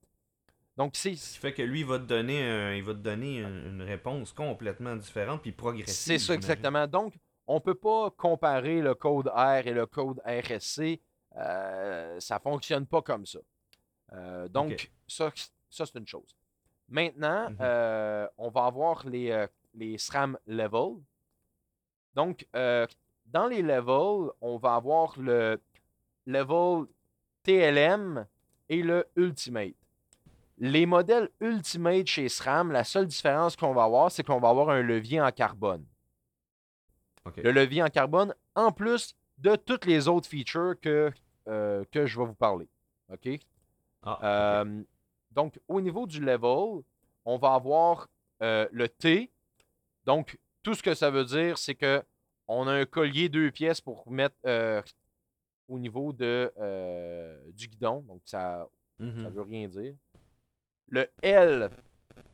[0.75, 2.99] Donc, c'est Ce qui fait que lui, il va te donner, un- il va te
[2.99, 5.93] donner une, une réponse complètement différente puis progressive.
[5.93, 6.85] C'est ça exactement.
[6.87, 7.15] Donc,
[7.47, 10.99] on ne peut pas comparer le code R et le code RSC.
[11.35, 13.39] Euh, ça ne fonctionne pas comme ça.
[14.13, 15.31] Euh, donc, ça,
[15.69, 16.35] ça c'est une chose.
[16.89, 17.57] Maintenant, Mhm.
[17.61, 20.95] euh, on va avoir les, euh, les SRAM level.
[22.15, 25.61] Donc, dans les levels, on va avoir le
[26.25, 26.85] level
[27.43, 28.25] TLM
[28.69, 29.75] et le Ultimate.
[30.57, 34.69] Les modèles Ultimate chez SRAM, la seule différence qu'on va avoir, c'est qu'on va avoir
[34.69, 35.85] un levier en carbone.
[37.43, 41.11] Le levier en carbone, en plus de toutes les autres features que,
[41.47, 42.67] euh, que je vais vous parler.
[43.13, 43.29] OK?
[44.21, 44.61] Ah.
[44.61, 44.83] Euh,
[45.31, 46.81] donc, au niveau du level,
[47.25, 48.07] on va avoir
[48.41, 49.29] euh, le T.
[50.05, 52.03] Donc, tout ce que ça veut dire, c'est que
[52.47, 54.81] on a un collier deux pièces pour mettre euh,
[55.67, 58.01] au niveau de, euh, du guidon.
[58.07, 58.67] Donc, ça
[58.99, 59.27] ça Mhm.
[59.29, 59.93] veut rien dire.
[60.87, 61.69] Le L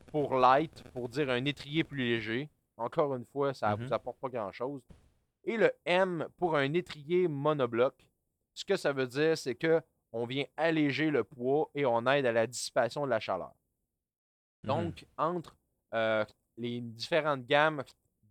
[0.06, 2.48] pour light, pour dire un étrier plus léger.
[2.76, 3.86] Encore une fois, ça ne Mhm.
[3.86, 4.80] vous apporte pas grand-chose.
[5.44, 7.94] Et le M pour un étrier monobloc.
[8.54, 9.82] Ce que ça veut dire, c'est que
[10.14, 13.52] on vient alléger le poids et on aide à la dissipation de la chaleur.
[14.62, 14.68] Mhm.
[14.68, 15.56] Donc, entre
[15.92, 16.24] euh,
[16.56, 17.82] les différentes gammes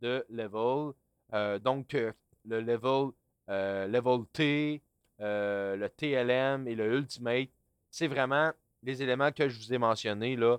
[0.02, 0.94] de level.
[1.34, 2.14] Euh, donc, euh,
[2.46, 3.12] le level,
[3.48, 4.82] level T,
[5.20, 7.50] le TLM et le Ultimate,
[7.92, 10.58] c'est vraiment les éléments que je vous ai mentionnés là,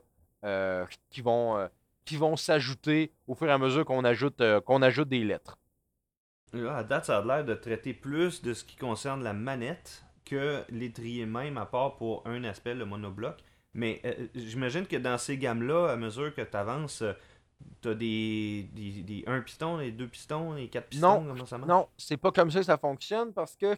[1.10, 1.68] qui vont,
[2.04, 5.58] qui vont s'ajouter au fur et à mesure qu'on ajoute, qu'on ajoute des lettres.
[6.52, 10.03] Là, à date, ça a l'air de traiter plus de ce qui concerne la manette
[10.24, 13.36] que l'étrier même, à part pour un aspect, le monobloc.
[13.74, 14.00] Mais
[14.34, 17.02] j'imagine que dans ces gammes-là, à mesure que tu avances,
[17.80, 21.58] T'as des, des, des 1 piston, des 2 pistons, des 4 pistons, non, comment ça
[21.58, 21.68] marche?
[21.68, 23.76] Non, c'est pas comme ça que ça fonctionne parce que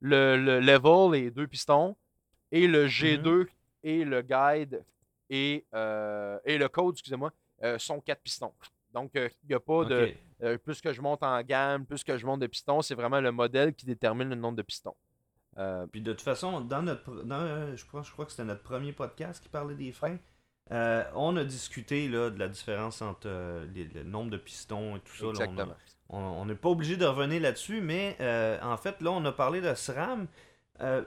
[0.00, 1.96] le, le level est 2 pistons
[2.52, 3.46] et le G2 mm-hmm.
[3.82, 4.84] et le guide
[5.28, 7.32] et, euh, et le code, excusez-moi,
[7.64, 8.52] euh, sont 4 pistons.
[8.92, 10.14] Donc, il euh, n'y a pas de.
[10.58, 13.32] plus que je monte en gamme, plus que je monte de pistons, c'est vraiment le
[13.32, 14.94] modèle qui détermine le nombre de pistons.
[15.92, 17.24] Puis de toute façon, dans notre.
[17.24, 20.18] Dans, je, crois, je crois que c'était notre premier podcast qui parlait des freins.
[20.70, 25.00] Euh, on a discuté là, de la différence entre euh, le nombre de pistons et
[25.00, 25.26] tout ça.
[25.28, 25.74] Exactement.
[26.10, 29.60] on n'est pas obligé de revenir là-dessus, mais euh, en fait, là, on a parlé
[29.60, 30.26] de SRAM.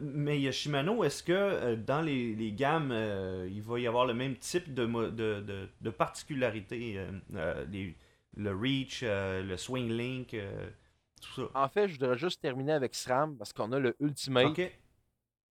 [0.01, 2.91] mais Shimano, est-ce que dans les, gammes,
[3.49, 9.89] il va y avoir le même type de, de, de, particularité Le Reach, le Swing
[9.91, 10.35] Link,
[11.21, 14.47] tout ça En fait, je voudrais juste terminer avec SRAM parce qu'on a le Ultimate.
[14.47, 14.71] Ok.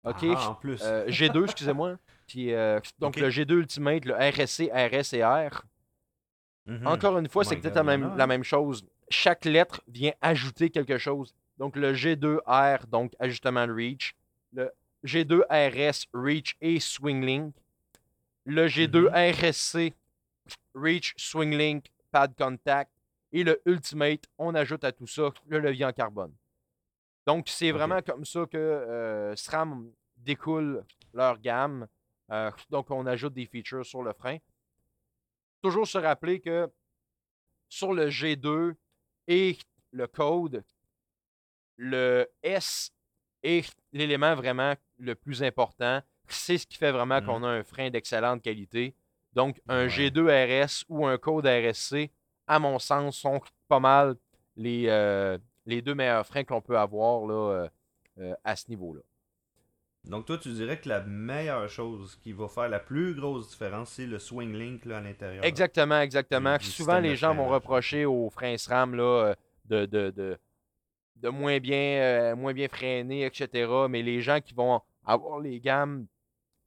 [0.03, 0.25] Ok.
[0.35, 0.81] Ah, en plus.
[0.81, 1.97] G2, excusez-moi.
[2.35, 5.63] Euh, donc, le G2 Ultimate, le RSC, RS et R.
[6.65, 6.87] Mhm.
[6.87, 8.85] Encore une fois, c'est peut-être la même, la même chose.
[9.09, 11.33] Chaque lettre vient ajouter quelque chose.
[11.57, 14.15] Donc, le G2R, donc ajustement Reach.
[14.53, 14.71] Le
[15.05, 17.55] G2 RS, Reach et Swing Link.
[18.45, 19.51] Le G2 mhm.
[19.51, 19.93] RSC,
[20.73, 22.91] Reach, Swing Link, Pad Contact.
[23.31, 26.33] Et le Ultimate, on ajoute à tout ça le levier en carbone.
[27.25, 31.87] Donc, c'est vraiment comme ça que euh, SRAM découle leur gamme.
[32.31, 34.37] Euh, donc, on ajoute des features sur le frein.
[35.61, 36.69] Toujours se rappeler que
[37.67, 38.75] sur le G2
[39.27, 39.57] et
[39.91, 40.63] le code,
[41.75, 42.91] le S
[43.43, 46.01] est l'élément vraiment le plus important.
[46.29, 47.45] C'est ce qui fait vraiment qu'on mmh.
[47.45, 48.95] a un frein d'excellente qualité.
[49.33, 52.09] Donc, un G2 RS ou un code RSC,
[52.47, 54.15] à mon sens, sont pas mal
[54.55, 57.69] les, euh, les deux meilleurs freins qu'on peut avoir là,
[58.19, 59.01] euh, à ce niveau-là.
[60.05, 63.91] Donc toi, tu dirais que la meilleure chose qui va faire la plus grosse différence,
[63.91, 65.43] c'est le swing link là, à l'intérieur.
[65.43, 66.57] Exactement, exactement.
[66.59, 70.37] Souvent, les gens vont reprocher aux freins SRAM là, euh, de, de,
[71.17, 73.69] de, moins, bien, euh, moins bien freiner, etc.
[73.89, 76.07] Mais les gens qui vont avoir les gammes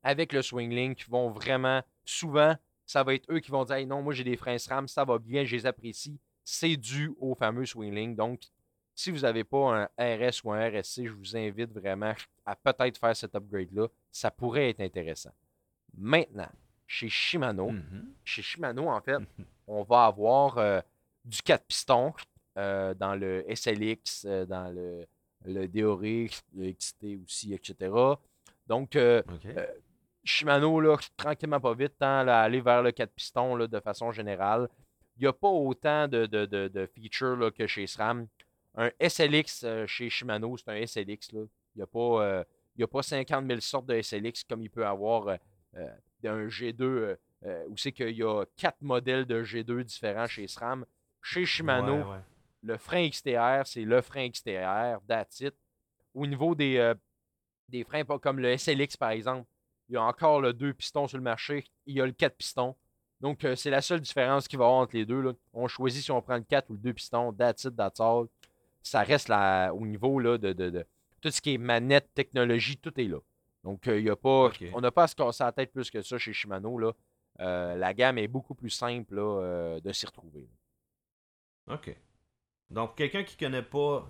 [0.02, 2.54] avec le swing link vont vraiment, souvent,
[2.90, 5.16] ça va être eux qui vont dire non, moi j'ai des freins SRAM, ça va
[5.16, 6.18] bien, je les apprécie.
[6.42, 8.16] C'est dû au fameux link.
[8.16, 8.40] Donc,
[8.96, 12.98] si vous n'avez pas un RS ou un RSC, je vous invite vraiment à peut-être
[12.98, 13.86] faire cet upgrade-là.
[14.10, 15.30] Ça pourrait être intéressant.
[15.96, 16.50] Maintenant,
[16.84, 18.04] chez Shimano, mm-hmm.
[18.24, 19.18] chez Shimano, en fait,
[19.68, 20.80] on va avoir euh,
[21.24, 22.12] du 4 pistons
[22.58, 25.06] euh, dans le SLX, euh, dans le,
[25.44, 27.92] le DORX, le XT aussi, etc.
[28.66, 28.96] Donc,
[30.30, 34.12] Shimano, là, tranquillement pas vite, tend à aller vers le 4 pistons là, de façon
[34.12, 34.68] générale.
[35.16, 38.26] Il n'y a pas autant de, de features là, que chez SRAM
[38.74, 41.32] un SLX euh, chez Shimano, c'est un SLX.
[41.32, 41.40] Là.
[41.74, 42.44] Il n'y a, pas, euh,
[42.80, 45.38] a pas 50 000 sortes de SLX comme il peut avoir
[45.76, 45.88] euh,
[46.24, 47.16] un G2
[47.68, 50.84] où c'est qu'il y a quatre modèles de G2 différents chez SRAM.
[51.22, 52.04] Chez Shimano,
[52.62, 55.54] le frein XTR, c'est le frein XTR, that's it.
[56.14, 56.92] Au niveau des,
[57.68, 59.46] des freins, pas comme le SLX par exemple,
[59.90, 62.36] il y a encore le deux pistons sur le marché, il y a le 4
[62.36, 62.74] pistons.
[63.20, 65.20] Donc, c'est la seule différence qu'il va y avoir entre les deux.
[65.20, 65.32] Là.
[65.52, 68.28] On choisit si on prend le 4 ou le 2 pistons, that's it, that's all
[68.82, 70.86] ça reste là, au niveau là, de,
[71.20, 73.18] tout ce qui est manette, technologie, tout est là.
[73.62, 76.00] Donc, il euh, a pas, on n'a pas à se casser la tête plus que
[76.00, 76.78] ça chez Shimano.
[76.78, 76.92] Là.
[77.40, 80.48] Euh, la gamme est beaucoup plus simple euh, de s'y retrouver.
[81.68, 81.94] OK.
[82.70, 84.08] Donc, quelqu'un qui ne connaît pas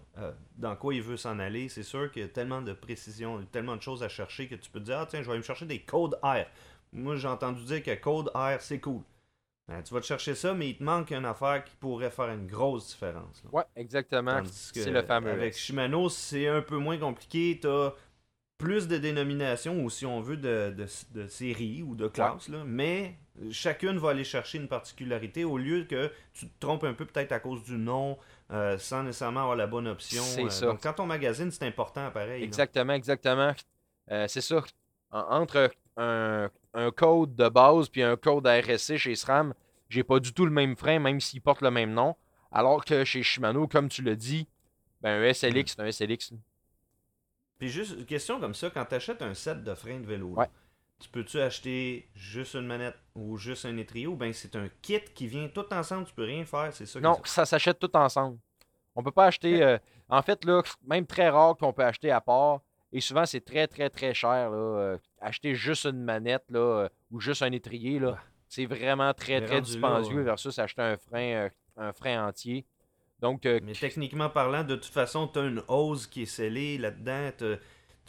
[0.56, 3.76] dans quoi il veut s'en aller, c'est sûr qu'il y a tellement de précision, tellement
[3.76, 5.44] de choses à chercher que tu peux te dire Ah, tiens, je vais aller me
[5.44, 6.44] chercher des codes R.
[6.92, 9.02] Moi, j'ai entendu dire que code R, c'est cool.
[9.68, 12.28] Ben, tu vas te chercher ça, mais il te manque une affaire qui pourrait faire
[12.30, 13.42] une grosse différence.
[13.52, 14.42] Oui, exactement.
[14.44, 15.30] C'est le fameux.
[15.30, 17.58] Avec Shimano, c'est un peu moins compliqué.
[17.62, 17.94] Tu as
[18.58, 20.74] plus de dénominations, ou si on veut, de,
[21.12, 22.48] de, séries ou de classes.
[22.48, 23.14] Là, mais
[23.50, 27.32] chacune va aller chercher une particularité au lieu que tu te trompes un peu peut-être
[27.32, 28.18] à cause du nom,
[28.52, 30.22] euh, sans nécessairement avoir la bonne option.
[30.22, 30.66] C'est euh, ça.
[30.66, 32.42] Donc, quand on magazine, c'est important, pareil.
[32.42, 33.54] Exactement, exactement.
[34.10, 34.62] Euh, c'est ça.
[35.10, 39.54] entre un, un code de base puis un code RSC chez SRAM,
[39.88, 42.16] j'ai pas du tout le même frein, même s'il porte le même nom.
[42.52, 44.48] Alors que chez Shimano, comme tu l'as dit,
[45.00, 46.32] ben un SLX, c'est un SLX.
[47.58, 50.36] Puis juste une question comme ça, quand tu achètes un set de freins de vélo,
[51.00, 55.00] tu peux-tu acheter juste une manette ou juste un étrier ou bien c'est un kit
[55.14, 57.00] qui vient tout ensemble, tu peux rien faire, c'est ça?
[57.00, 58.38] Non, ça s'achète tout ensemble.
[58.94, 59.62] On peut pas acheter.
[59.62, 62.60] Euh, en fait, là, même très rare qu'on peut acheter à part.
[62.92, 64.50] Et souvent, c'est très, très, très cher.
[64.50, 69.14] Là, euh, acheter juste une manette là, euh, ou juste un étrier, là, c'est vraiment
[69.14, 72.66] très, très dispendieux versus acheter un frein, un frein entier.
[73.20, 77.30] Donc, Mais techniquement parlant, de toute façon, tu as une hose qui est scellée là-dedans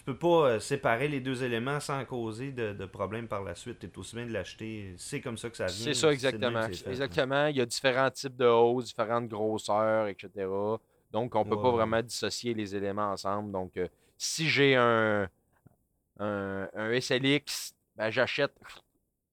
[0.02, 3.54] tu peux pas euh, séparer les deux éléments sans causer de, de problème par la
[3.54, 3.78] suite.
[3.78, 4.96] Tu es aussi bien de l'acheter.
[4.98, 5.76] C'est comme ça que ça vient.
[5.76, 6.66] C'est ça, exactement.
[6.66, 7.46] exactement.
[7.46, 10.48] Il y a différents types de hausses, différentes grosseurs, etc.
[11.12, 13.52] Donc, on ne peut pas vraiment dissocier les éléments ensemble.
[13.52, 13.88] Donc, euh,
[14.18, 15.30] si j'ai un,
[16.18, 18.56] un, SLX, ben, j'achète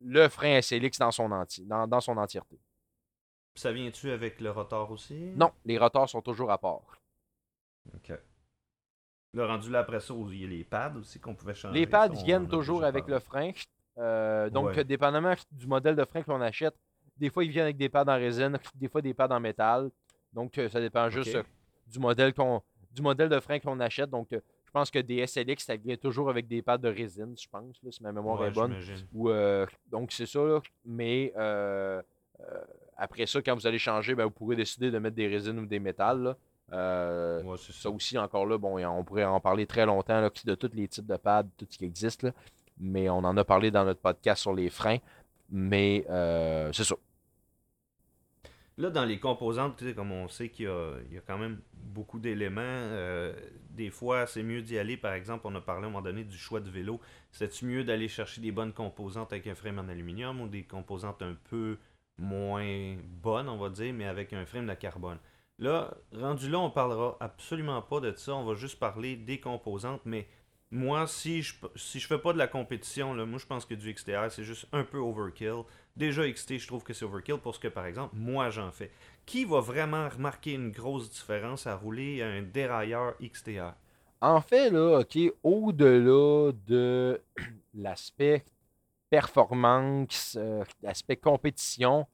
[0.02, 2.60] le frein SLX dans son, enti dans, dans son entièreté.
[3.54, 5.32] Ça vient-tu avec le rotor aussi?
[5.34, 7.00] Non, les rotors sont toujours à part.
[7.94, 8.12] OK.
[9.38, 11.78] Le rendu là après ça, il y a les pads aussi qu'on pouvait changer.
[11.78, 13.52] Les pads viennent toujours avec le frein.
[13.96, 16.74] Euh, donc, dépendamment du modèle de frein qu'on achète,
[17.16, 19.90] des fois ils viennent avec des pads en résine, des fois des pads en métal.
[20.32, 21.44] Donc, euh, ça dépend juste euh,
[21.86, 24.10] du modèle qu'on du modèle de frein qu'on achète.
[24.10, 27.46] Donc, je pense que des SLX, ça vient toujours avec des pads de résine, je
[27.48, 28.74] pense, si ma mémoire est bonne.
[29.14, 29.30] Ou,
[29.88, 30.40] donc, c'est ça.
[30.84, 31.32] Mais
[32.96, 35.66] après ça, quand vous allez changer, ben, vous pourrez décider de mettre des résines ou
[35.66, 36.34] des métals.
[36.72, 37.90] Euh, ça.
[37.90, 41.16] aussi, encore là, bon, on pourrait en parler très longtemps de tous les types de
[41.16, 42.26] pads, tout ce qui existe.
[42.78, 44.98] mais on en a parlé dans notre podcast sur les freins.
[45.50, 46.94] Mais euh, c'est ça.
[48.76, 53.34] Là, dans les composantes, comme on sait qu'il y, a quand même beaucoup d'éléments, euh,
[53.70, 54.96] des fois, c'est mieux d'y aller.
[54.96, 57.00] Par exemple, on a parlé à un moment donné du choix de vélo.
[57.32, 61.22] C'est-tu mieux d'aller chercher des bonnes composantes avec un frame en aluminium ou des composantes
[61.22, 61.76] un peu
[62.18, 65.18] moins bonnes, on va dire, mais avec un frame de carbone?
[65.58, 68.34] Là, rendu là, on parlera absolument pas de ça.
[68.34, 70.02] On va juste parler des composantes.
[70.04, 70.28] Mais
[70.70, 73.74] moi, si je si je fais pas de la compétition, là, moi je pense que
[73.74, 75.62] du XTR, c'est juste un peu overkill.
[75.96, 78.90] Déjà XT, je trouve que c'est overkill pour ce que, par exemple, moi j'en fais.
[79.26, 83.74] Qui va vraiment remarquer une grosse différence à rouler un dérailleur XTR?
[84.20, 87.20] En fait, là, OK, au-delà de
[87.74, 88.44] l'aspect
[89.10, 92.06] performance, euh, l'aspect compétition,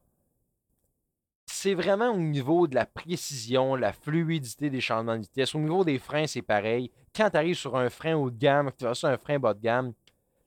[1.64, 5.54] c'est vraiment au niveau de la précision, la fluidité des changements de vitesse.
[5.54, 6.90] Au niveau des freins, c'est pareil.
[7.16, 9.54] Quand tu arrives sur un frein haut de gamme, tu vas sur un frein bas
[9.54, 9.94] de gamme,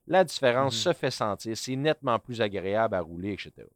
[0.06, 0.92] la différence mhm.
[0.92, 1.56] se fait sentir.
[1.56, 3.66] C'est nettement plus agréable à rouler, etc.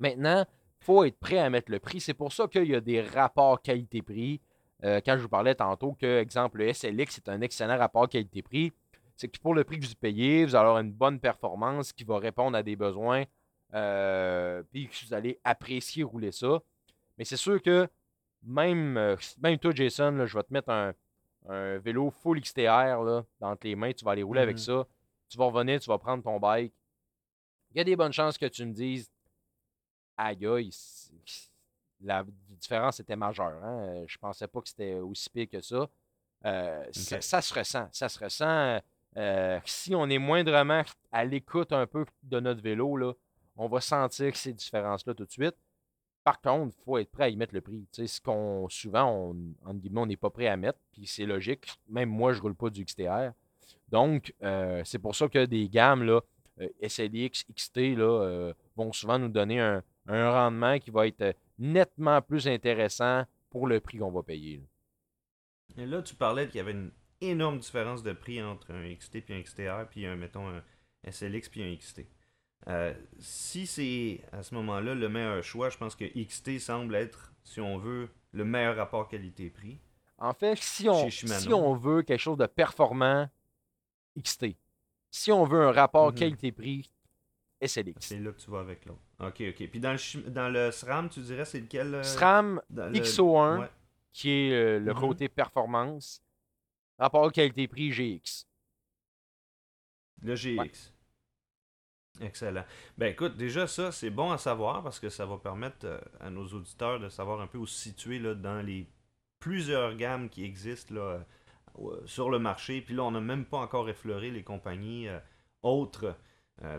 [0.00, 2.00] Maintenant, il faut être prêt à mettre le prix.
[2.00, 4.40] C'est pour ça qu'il y a des rapports qualité-prix.
[4.82, 8.72] Euh, quand je vous parlais tantôt que, exemple, le SLX est un excellent rapport qualité-prix,
[9.14, 12.02] c'est que pour le prix que vous payez, vous allez avoir une bonne performance qui
[12.02, 13.22] va répondre à des besoins
[13.74, 16.62] euh, puis vous allez apprécier rouler ça.
[17.18, 17.88] Mais c'est sûr que
[18.42, 20.94] même, euh, même toi, Jason, je vais te mettre un,
[21.78, 24.82] vélo full XTR là, dans les mains, tu vas aller rouler avec mm-hmm.
[24.82, 24.86] ça.
[25.28, 26.72] Tu vas revenir, tu vas prendre ton bike.
[27.72, 29.10] Il y a des bonnes chances que tu me dises
[30.16, 30.70] Aïe, aïe,
[32.00, 33.62] la différence était majeure.
[33.62, 34.04] Hein?
[34.08, 35.88] Je pensais pas que c'était aussi pire que ça.
[36.46, 37.40] Euh, ça.
[37.40, 37.88] se ressent.
[37.92, 38.80] Ça se ressent.
[39.64, 43.12] si on est moindrement à l'écoute un peu de notre vélo, là,
[43.56, 45.56] on va sentir ces différences-là tout de suite.
[46.24, 47.86] Par contre, il faut être prêt à y mettre le prix.
[47.92, 51.66] ce qu'on souvent, on, on n'est pas prêt à mettre, puis c'est logique.
[51.88, 53.32] Même moi, je ne roule pas du XTR.
[53.88, 56.20] Donc, euh, c'est pour ça que des gammes là,
[56.60, 62.22] euh, SLX, XT là, euh, vont souvent nous donner un, rendement qui va être nettement
[62.22, 64.62] plus intéressant pour le prix qu'on va payer.
[65.76, 69.16] Et là, tu parlais qu'il y avait une énorme différence de prix entre un XT
[69.16, 70.62] et un XTR, puis un, mettons, un
[71.10, 72.06] SLX puis un XT.
[72.68, 77.32] Euh, si c'est à ce moment-là le meilleur choix, je pense que XT semble être,
[77.44, 79.78] si on veut, le meilleur rapport qualité-prix.
[80.18, 83.28] En fait, si on, si on veut quelque chose de performant,
[84.18, 84.56] XT.
[85.10, 86.18] Si on veut un rapport mhm.
[86.18, 86.90] qualité-prix,
[87.60, 87.94] SLX.
[88.00, 89.00] C'est là que tu vas avec l'autre.
[89.20, 89.68] Ok, ok.
[89.70, 93.68] Puis dans le, dans le SRAM, tu dirais c'est lequel euh, SRAM XO1,
[94.12, 95.00] qui est euh, le mhm.
[95.00, 96.22] côté performance.
[96.98, 98.46] Rapport qualité-prix GX.
[100.22, 100.95] Le GX.
[102.20, 102.64] Excellent.
[102.98, 106.30] Ben écoute, déjà ça, c'est bon à savoir parce que ça va permettre euh, à
[106.30, 108.86] nos auditeurs de savoir un peu où se situer là, dans les
[109.40, 111.20] plusieurs gammes qui existent là,
[111.80, 112.80] euh, sur le marché.
[112.80, 115.18] Puis là, on n'a même pas encore effleuré les compagnies euh,
[115.62, 116.14] autres.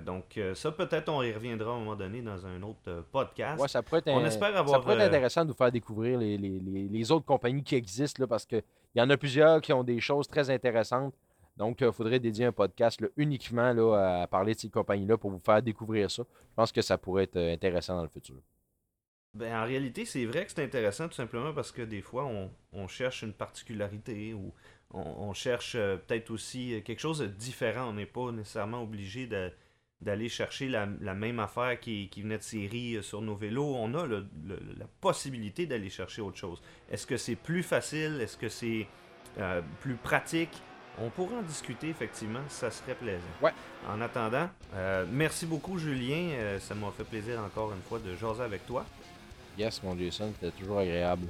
[0.06, 3.62] donc ça, peut-être on y reviendra à un moment donné dans un autre podcast.
[3.62, 6.18] Ouais, ça pourrait être, on espère avoir, ça pourrait être intéressant de vous faire découvrir
[6.18, 8.64] les, les, les autres compagnies qui existent là, parce qu'il
[8.96, 11.14] y en a plusieurs qui ont des choses très intéressantes.
[11.58, 15.40] Donc, il faudrait dédier un podcast uniquement là, à parler de ces compagnies-là pour vous
[15.40, 16.24] faire découvrir ça.
[16.24, 18.36] Je pense que ça pourrait être euh, intéressant dans le futur.
[19.34, 22.30] Ben, en réalité, c'est vrai que c'est intéressant tout simplement parce que des fois,
[22.72, 24.54] on, cherche une particularité ou
[24.92, 27.90] on, cherche euh, peut-être aussi quelque chose de différent.
[27.90, 29.28] On n'est pas nécessairement obligé
[30.02, 33.76] d'aller chercher la, même affaire qui, venait de série sur nos vélos.
[33.76, 36.62] On a la possibilité d'aller chercher autre chose.
[36.90, 38.20] Est-ce que c'est plus facile?
[38.22, 38.88] Est-ce que c'est
[39.82, 40.62] plus pratique?
[41.00, 43.22] On pourrait en discuter, effectivement, ça serait plaisant.
[43.42, 43.52] Ouais.
[43.88, 44.50] En attendant,
[45.12, 46.58] merci beaucoup, Julien.
[46.60, 48.86] ça m'a fait plaisir encore une fois de jaser avec toi.
[49.58, 51.28] Yes, mon Jason, c'était toujours agréable.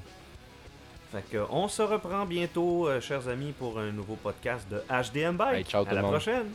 [1.12, 5.38] Fait que, on se reprend bientôt, euh, chers amis, pour un nouveau podcast de HDM
[5.38, 5.68] Bike.
[5.68, 6.48] ciao, à la prochaine.